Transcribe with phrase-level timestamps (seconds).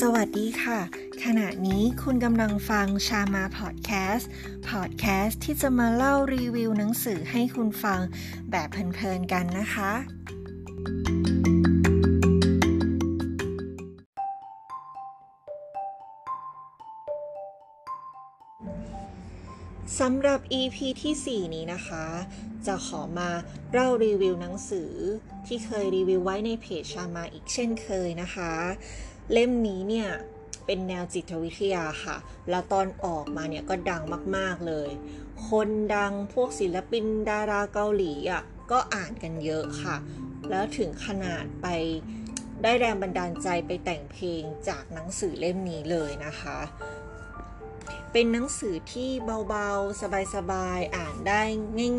[0.00, 0.80] สวัสดีค่ะ
[1.24, 4.30] ขณะนี้คุณกำลังฟังชามาพอดแคสต์
[4.68, 8.00] พอดแคสต์ที่จะมาเล่ารีวิวหนังสือให้คุณฟัง
[8.50, 9.92] แบบเพลินๆกันนะคะ
[19.98, 22.06] สำหรับ EP ที่ 4 นี้นะคะ
[22.66, 23.30] จะขอมา
[23.72, 24.92] เล่ารีวิวหนังสือ
[25.46, 28.52] ที่เคยรีวิวไว้ในเพจชามาอีกเช่นเคยนะคะ
[29.32, 30.08] เล่มนี้เนี่ย
[30.66, 32.16] เป็นแนวจิตวิทยาค่ะ
[32.50, 34.02] แล้วตอนออกมาเนี่ยก็ดัง
[34.36, 34.90] มากๆเลย
[35.48, 39.96] คนดังพวกศิลปินดาราเกาหลีอะก็อ่านกันเยอะค่ะ
[40.50, 41.66] แล้วถึงขนาดไป
[42.62, 46.58] ได้แรงบันดาลใจไปแต่งเพลงจากหนังสือเล่มนี้เลยนะคะ
[48.12, 49.10] เป็นหนังสือที่
[49.48, 50.00] เบาๆ
[50.34, 51.42] สบายๆ อ่านได้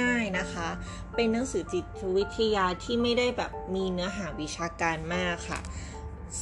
[0.00, 0.68] ง่าย ๆนะคะ
[1.14, 1.84] เป็นหนังสือจิต
[2.16, 5.60] วิทยาที่ไม่ได้แบบมีเนื้อหาวิชาการมากค่ะ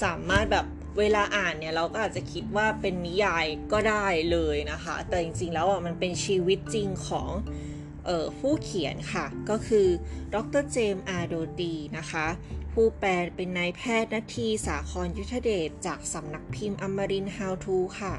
[0.03, 0.67] สามารถแบบ
[0.99, 7.31] เวลาอ่านเนี่ยเราก็อาจจะคิดว่าเป็นนิยายก็ได้เลยนะคะ แต่จริงๆแล้วอะมันเป็นชีวิตจริงของ
[8.09, 9.87] ออผู้เขียนค่ะ ก็คือ
[10.35, 12.27] ดรเจมส์อาร์โดตีนะคะ
[12.73, 18.15] ผู้แปลเป็นนายแพทย์นาทีสาครยุทธเดชจากสำนักพิมพ์อมรินทร์ How to ค่ะ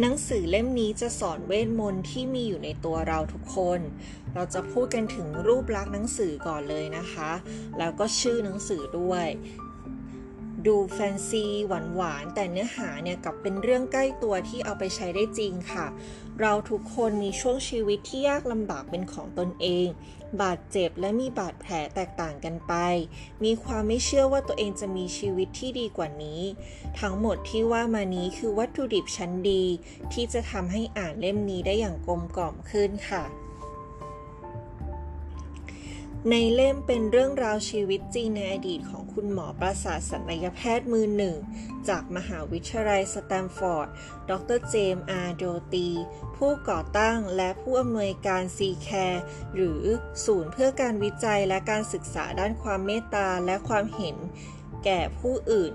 [0.00, 3.80] หนังสือเล่มนี้จะสอนเวทมนต์ที่มีอยู่ในตัวเราทุกคน
[4.34, 7.32] เราจะพูดกันถึงรูปลักษณ์หนังสือก่อนเลยนะคะ
[7.78, 9.26] แล้วก็ชื่อหนังสือด้วย
[10.66, 15.86] ดูแฟนซีหวานหวานแต่เนื้อหาเนี่ยกับเป็นเรื่องใกล้ตัวที่เอาไปใช้ได้จริงค่ะ
[16.40, 19.86] เราทุกคนมีช่วงชีวิตที่ยากลำบากเป็นของตนเอง
[20.42, 22.74] บาดเจ็บและมีบาดแผลแตกต่างกันไป
[23.44, 26.40] มีความไม่เชื่อว่าตัวเองจะมีชีวิตที่ดีกว่านี้
[27.00, 29.64] ทั้งหมดที่ว่ามานี้คือวัตถุดิบชั้นดี
[30.12, 33.24] ที่จะทำให้อ่านเล่มนี้ได้อย่างกลมกล่อมขึ้นค่ะ
[36.30, 41.36] ในเล่มเป็นเรื่องราวชีวิตจริงในอดีตของ คุณหมอประสาทศัลยแพทย์มือหนึ่ง
[41.88, 43.88] จากมหาวิทยาลัยสแตมฟอร์ด
[44.30, 45.88] ดรเจมส์อาร์โดตี
[46.36, 49.22] ผู้ก่อตั้งและผู้อำนวยการซีแคร์
[49.54, 49.82] หรือ
[50.24, 54.16] ศูนย์เพื่อการวิจัยและการศึกษาด้านความเมตตาและความเห็น
[54.84, 55.72] แก่ผู้อื่น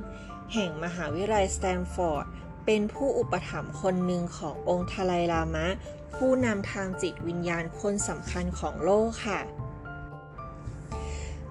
[0.53, 2.25] แห่งมหาวิทยาลัยสแตมฟอร์ด
[2.65, 5.67] เป็นผู้อุปถัมภ์คนหนึ่งขององค์ทลายลามะ
[6.15, 9.39] ผู้นำทางจิตวิญญาณคนสำคัญของโลกค่ะ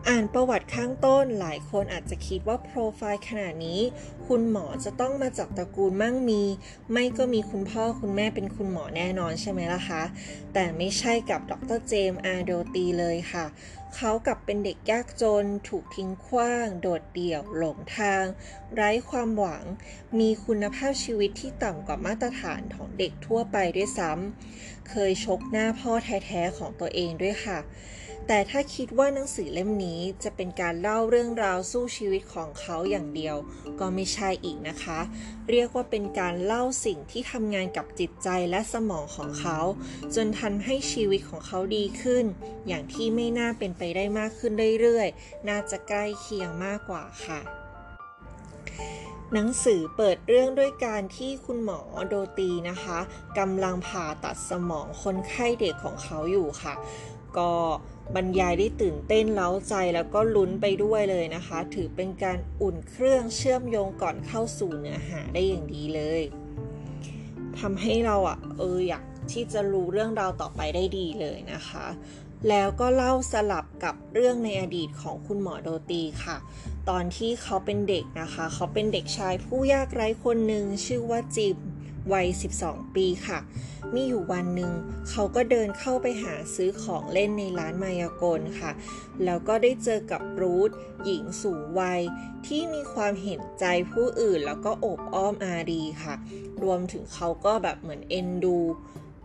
[0.09, 3.81] อ่านประวัติข้างต้นหลายคนอาจจะคิดว่าโปรไฟล์ขนาดนี้
[4.27, 6.43] คุณหมอจะต้องมาจากตระกูลมั่งมี
[6.93, 10.03] ไม่ก็มีคุณพ่อคุณแม่เป็นคุณหมอแน่นอนใช่ไหมล่ะคะ
[10.53, 13.47] แต่ไม่ใช่กับดรเจมส์อาร์โดตีเลยค่ะ
[13.97, 18.25] เขากลับเป็นเด็กยากจน ถูกทิ้งขว้าง โดดเดี่ยว หลงทาง
[18.75, 19.65] ไร้ความหวัง
[20.19, 27.59] มีคุณภาพชีวิตที่ต่ำกว่ามาตรฐานของเด็กทั่วไปด้วยซ้ำ เคยชกหน้าพ่อแท้ๆของตัวเองด้วยค่ะ
[28.31, 33.37] แต่ถ้าคิดว่าหนังสือเล่มนี้จะเป็นการเล่าเรื่องราวสู้ชีวิตของเขาอย่างเดียว
[33.81, 35.01] ก็ไม่ใช่อีกนะคะ
[35.51, 39.59] เรียกว่าเป็นการเล่าสิ่งที่ทำงานกับจิตใจและสมองของเขา
[40.15, 42.25] จนทำให้ชีวิตของเขาดีขึ้น
[42.67, 47.41] อย่างที่ไม่น่าเป็นไปได้มากขึ้นเรื่อยๆ น่าจะใกล้เคียงมากกว่าค่ะ
[49.35, 52.99] หนังสือเปิดเรื่องด้วยการที่คุณหมอโดตีนะคะ
[53.39, 56.75] กำลังผ่าตัดสมองคนไข้เด็กของเขาอยู่ค่ะ
[57.39, 57.53] ก็
[58.15, 66.23] บรรยายได้ตื่นเต้นเล้าใจแล้วก็ลุ้นไปด้วยเลยนะคะ ถือเป็นการอุ่นเครื่องเชื่อมโยงก่อนเข้าสู่เนื้อหาได้อย่างดีเลย
[67.59, 71.87] ทำให้เราอะเอออยากที่จะรู้เรื่องราวต่อไปได้ดีเลยนะคะ
[72.49, 76.37] แล้วก็เล่าสลับกับเรื่องในอดีตของคุณหมอโดตีค่ะ
[76.89, 81.59] ตอนที่เขาเป็นเด็กนะคะ เขาเป็นเด็กชายผู้ยากไร้คนหนึ่งชื่อว่าจิม
[82.13, 82.27] วัย
[82.63, 83.39] 12 ปีค่ะ
[83.95, 84.73] มีอยู่วันหนึ่ง
[85.11, 88.73] เขาก็เดินเข้าไปหาซื้อของเล่นในร้านมายากลค่ะ
[89.25, 90.71] แล้วก็ได้เจอกับรูท
[91.05, 92.01] หญิงสูงวัย
[92.47, 96.15] ที่มีความเห็นใจผู้อื่นแล้วก็อบอ้อมอารีค่ะ
[96.63, 98.59] รวมถึงเขาก็แบบเหมือนเอ็นดู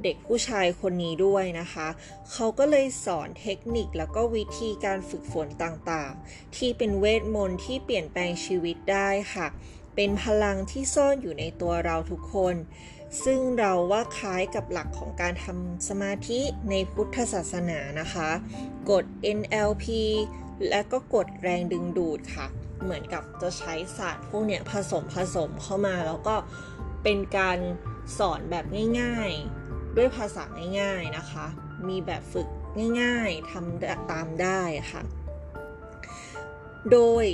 [0.04, 1.88] เด็กผู้ชายคนนี้ด้วยนะคะ
[2.32, 9.48] เขาก็เลยสอนเทคนิคแล้วก็วิธีการฝึกฝนต่างๆ ที่เป็นเวทมนต์ที่เปลี่ยนแปลงชีวิตได้ค่ะ
[9.96, 12.56] เป็นพลังที่ซ่อนอยู่ในตัวเราทุกคน
[13.24, 16.40] ซึ่งเราว่าคล้ายกับหลักของการทำสมาธิ
[16.70, 18.30] ในพุทธศาสนานะคะ
[18.90, 19.06] กฎ
[19.40, 19.86] NLP
[20.70, 22.48] และก็กฎแรงดึงดูดค่ะ
[22.84, 26.36] เหมือนกับจะใช้ศาสตร์พวกเนี้ยผสมผสมเข้ามาแล้วก็
[27.04, 27.60] เป็นการ
[28.18, 28.66] สอนแบบ
[29.00, 29.63] ง่าย ๆ
[29.98, 30.44] ด้วยภาษา
[30.80, 31.46] ง่ายๆนะคะ
[31.88, 32.48] มีแบบฝึก
[33.02, 34.62] ง่ายๆทำตามได้
[34.92, 35.02] ค่ะ
[36.92, 37.26] โดย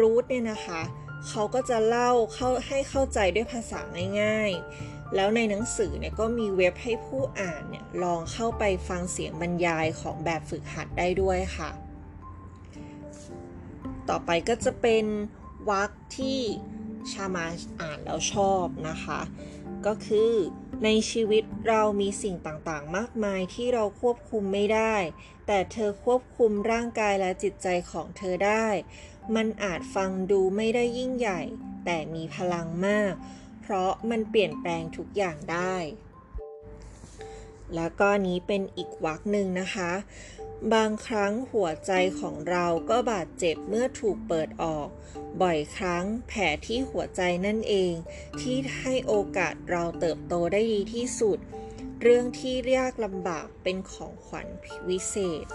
[0.00, 0.82] รูทเนี่ยนะคะ
[1.28, 3.80] เขาก็จะเล่าเข้าให้เข้าใจด้วยภาษา
[4.22, 11.70] ง่ายๆ แล้วในหนังสือเนี่ยก็มีเว็บให้ผู้อ่านเนี่ยลองเข้าไปฟังเสียงบรรยายของแบบฝึกหัดได้ด้วยค่ะ
[14.08, 15.04] ต่อไปก็จะเป็น
[15.70, 16.40] วักที่
[17.12, 17.46] ชามา
[17.80, 19.20] อ่านแล้วชอบนะคะ
[19.86, 20.32] ก็คือ
[20.84, 24.96] ในชีวิตเรามีสิ่งต่างๆ มากมายที่เราควบคุมไม่ได้
[25.46, 28.66] แต่เธอควบคุมร่างกายและจิตใจของเธอได้
[29.34, 31.40] มันอาจฟังดูไม่ได้ยิ่งใหญ่
[31.84, 33.12] แต่มีพลังมาก
[33.62, 35.76] เพราะมันเปลี่ยนแปลงทุกอย่างได้
[37.74, 39.92] แล้วก็นี้เป็นอีกวักหนึ่งนะคะ
[40.72, 44.88] บางครั้งหัวใจของเราก็บาดเจ็บเมื่อถูกเปิดออก
[45.42, 47.92] บ่อยครั้งแผลที่หัวใจนั่นเอง
[48.40, 51.38] ที่ให้โอกาสเราเติบโตได้ดีที่สุด
[52.02, 54.46] เรื่องที่ยากลำบากเป็นของขวัญ
[54.88, 55.46] วิเศษ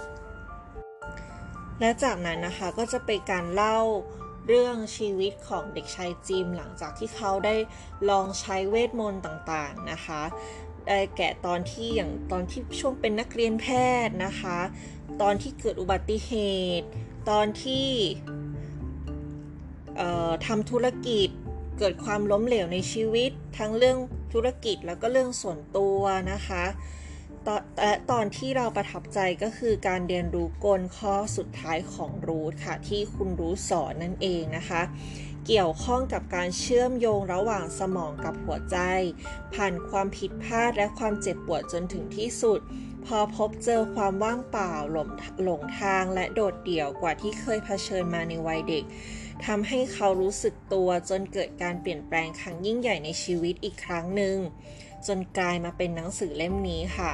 [1.79, 3.79] และจากนั้นนะคะก็จะเป็นการเล่า
[4.47, 7.55] เรื่องชีวิตของเด็กชายจิมหลังจากที่เขาได้
[8.09, 10.21] ลองใช้เวทมนต์ต่างๆนะคะ
[11.17, 13.67] แก่ตอนที่อย่างตอนที่ช่วงเป็นนักเรียนแพ
[14.05, 14.59] ทย์นะคะ
[15.21, 16.33] ตอนที่เกิดอุบัติเห
[16.79, 16.87] ตุ
[17.29, 17.87] ตอนที่
[20.45, 21.29] ทำธุรกิจ
[21.79, 23.97] เกิดความล้มเหลวในชีวิต ทั้งเรื่อง
[24.33, 26.01] ธุรกิจแล้วก็เรื่องส่วนตัว
[26.31, 26.63] นะคะ
[27.47, 27.61] ตอน
[28.11, 34.81] ตอนที่เราประทับใจก็คือการเรียนรู้กลข้อสุดท้ายของรูทค่ะ ที่คุณรู้สอนนั่นเองนะคะ
[35.45, 38.77] เกี่ยวข้องกับการเชื่อมโยงระหว่างสมองกับหัวใจ
[39.53, 42.59] ผ่านความผิดพลาดและความเจ็บปวดจนถึงที่สุด
[43.05, 45.09] พอพบเจอความว่างเปล่าหลง
[45.43, 48.83] หลงทางและโดดเดี่ยวกว่าที่เคยเผชิญมาในวัยเด็ก
[49.45, 54.37] ทำให้เขารู้สึกตัวจนเกิดการเปลี่ยนแปลงครั้งยิ่งใหญ่ในชีวิตอีกครั้งหนึ่ง
[55.07, 57.11] จนกลายมาเป็นหนังสือเล่มนี้ค่ะ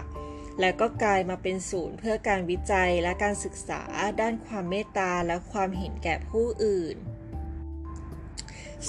[0.60, 3.82] และก็กลายมาเป็นศูนย์เพื่อการวิจัยและการศึกษา
[4.22, 6.96] ด้านความเมตตาและความเห็นแก่ผู้อื่น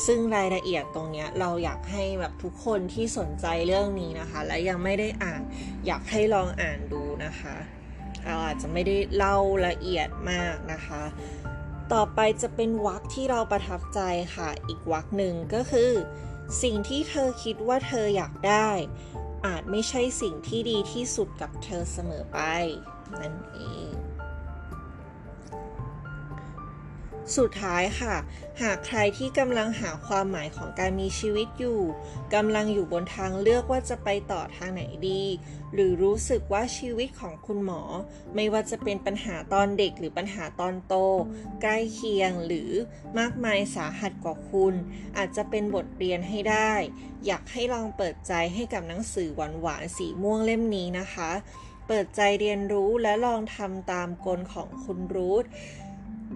[0.06, 5.42] ซึ่งรายละเอียดตรงนี้เราอยากให้แบบทุกคนที่สนใจเรื่องนี้นะคะ และยังไม่ได้อ่าน
[5.86, 7.56] อยากให้ลองอ่านดูนะคะ
[8.26, 11.02] เราอาจจะไม่ได้เล่าละเอียดมากนะคะ
[11.92, 14.00] ต่อไปจะเป็นวักที่เราประทับใจ
[14.36, 15.92] ค่ะ อีกวักหนึ่งก็คือ
[16.62, 18.68] สิ่งที่เธอคิดว่าเธออยากได้
[19.46, 22.38] อาจไม่ใช่สิ่งที่ดีที่สุดกับเธอเสมอไป
[23.20, 23.58] นั่นเอ
[23.90, 24.05] ง
[27.36, 28.16] สุดท้ายค่ะ
[28.62, 31.80] หากใครที่กำลังหาความหมายของการมีชีวิตอยู่
[32.34, 35.22] กำลังอยู่บนทางเลือกว่าจะไปต่อทางไหนดี
[35.74, 37.82] หรือรู้สึกว่าชีวิตของคุณหมอ
[38.34, 40.94] ไม่ว่าจะเป็นปัญหาตอนเด็กหรือปัญหาตอนโต
[41.62, 42.70] ใกล้เคียงหรือ
[43.18, 44.74] มากมายสาหัสกว่าคุณ
[45.16, 46.72] อาจจะเป็นบทเรียนให้ได้
[47.26, 51.30] อยากให้ลองเปิดใจให้กับหนังสือหวานๆสีม่วงเล่มนี้นะคะ
[51.86, 55.44] เปิดใจเรียนรู้และลองทำตามกลของคุณรูท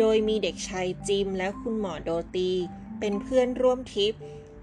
[0.00, 2.52] โดยมีเด็กชายจิมและคุณหมอโดตี
[3.00, 4.14] เป็นเพื่อนร่วมทริป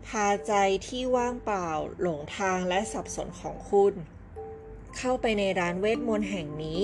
[0.07, 0.53] พาใจ
[0.87, 1.69] ที่ว่างเปล่า
[2.01, 3.93] หลงทางและสับสนของคุณ
[4.97, 6.81] เข้าไปในร้านเวทมนต์แห่งนี้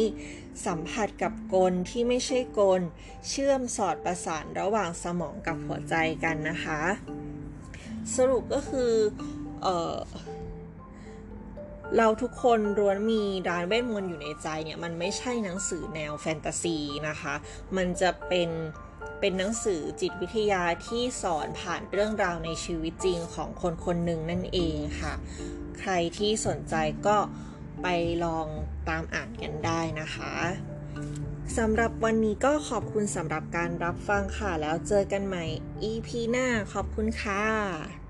[0.66, 2.82] สัมผัสกับกลที่ไม่ใช่กล
[3.30, 6.82] เชื่อมสอดประสานระหว่างสมองกับหัวใจกันนะคะ
[8.16, 8.94] สรุปก็คือ
[9.66, 9.98] ออ
[11.98, 16.78] เราทุกคนร้วนมีร้านเวทมนต์อยู่ในใจเนี่ย มันไม่ใช่หนังสือแนวแฟนตาซี
[17.08, 17.34] นะคะ
[17.78, 18.50] มันจะเป็น
[19.20, 25.14] เป็นหนังสือจิตวิทยาที่สอนผ่านเรื่องราวในชีวิตจริงของคนคนหนึ่งนั่นเองค่ะ
[25.80, 26.76] ใครที่สนใจ
[27.08, 27.18] ก็
[27.82, 27.88] ไป
[28.24, 28.48] ลอง
[28.90, 30.34] ตามอ่านกันได้นะคะ
[31.58, 35.46] สำหรับวันนี้ก็ขอบคุณสำหรับการรับฟังค่ะ แล้วเจอกันใหม่
[35.92, 38.03] EP หน้าขอบคุณค่ะ